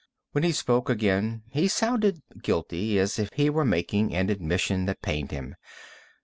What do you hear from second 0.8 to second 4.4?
again, he sounded guilty, as if he were making an